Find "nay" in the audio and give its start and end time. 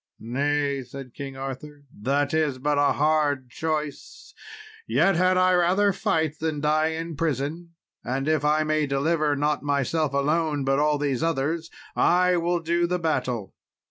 0.17-0.81